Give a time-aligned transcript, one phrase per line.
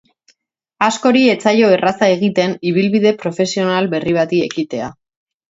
[0.85, 4.91] Askori ez zaio erraza egiten ibilbide profesional berri bati ekitea.